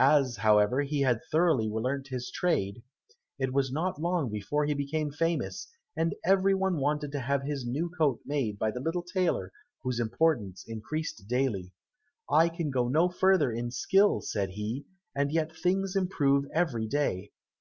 [0.00, 2.82] As, however, he had thoroughly learnt his trade,
[3.38, 7.64] it was not long before he became famous, and every one wanted to have his
[7.64, 9.52] new coat made by the little tailor,
[9.84, 11.70] whose importance increased daily.
[12.28, 17.30] "I can go no further in skill," said he, "and yet things improve every day."